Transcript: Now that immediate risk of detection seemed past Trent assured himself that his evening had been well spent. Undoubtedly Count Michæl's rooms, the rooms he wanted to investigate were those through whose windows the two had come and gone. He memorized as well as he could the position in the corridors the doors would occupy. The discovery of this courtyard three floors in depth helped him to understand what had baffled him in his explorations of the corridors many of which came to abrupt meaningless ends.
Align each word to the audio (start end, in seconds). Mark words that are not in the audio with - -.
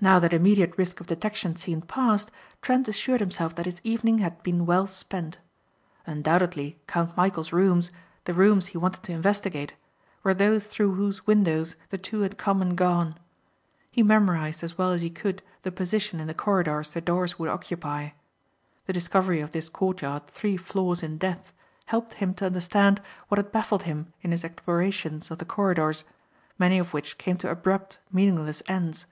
Now 0.00 0.20
that 0.20 0.32
immediate 0.32 0.78
risk 0.78 1.00
of 1.00 1.08
detection 1.08 1.56
seemed 1.56 1.88
past 1.88 2.30
Trent 2.62 2.86
assured 2.86 3.18
himself 3.18 3.56
that 3.56 3.66
his 3.66 3.80
evening 3.82 4.18
had 4.18 4.40
been 4.44 4.64
well 4.64 4.86
spent. 4.86 5.38
Undoubtedly 6.06 6.78
Count 6.86 7.16
Michæl's 7.16 7.52
rooms, 7.52 7.90
the 8.22 8.32
rooms 8.34 8.66
he 8.66 8.78
wanted 8.78 9.02
to 9.02 9.12
investigate 9.12 9.74
were 10.22 10.32
those 10.34 10.66
through 10.68 10.94
whose 10.94 11.26
windows 11.26 11.74
the 11.88 11.98
two 11.98 12.20
had 12.20 12.38
come 12.38 12.62
and 12.62 12.76
gone. 12.78 13.18
He 13.90 14.04
memorized 14.04 14.62
as 14.62 14.78
well 14.78 14.92
as 14.92 15.02
he 15.02 15.10
could 15.10 15.42
the 15.62 15.72
position 15.72 16.20
in 16.20 16.28
the 16.28 16.34
corridors 16.34 16.92
the 16.94 17.00
doors 17.00 17.36
would 17.40 17.48
occupy. 17.48 18.10
The 18.86 18.92
discovery 18.92 19.40
of 19.40 19.50
this 19.50 19.68
courtyard 19.68 20.28
three 20.28 20.56
floors 20.56 21.02
in 21.02 21.18
depth 21.18 21.52
helped 21.86 22.14
him 22.14 22.32
to 22.34 22.46
understand 22.46 23.02
what 23.26 23.38
had 23.38 23.50
baffled 23.50 23.82
him 23.82 24.12
in 24.20 24.30
his 24.30 24.44
explorations 24.44 25.32
of 25.32 25.38
the 25.38 25.44
corridors 25.44 26.04
many 26.60 26.78
of 26.78 26.94
which 26.94 27.18
came 27.18 27.36
to 27.38 27.50
abrupt 27.50 27.98
meaningless 28.12 28.62
ends. 28.68 29.06